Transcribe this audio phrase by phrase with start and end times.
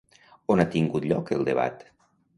[0.53, 1.85] On ha tingut lloc el debat?